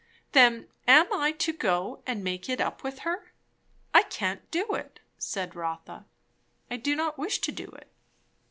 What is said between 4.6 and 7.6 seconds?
it, said Rotha. I do not wish to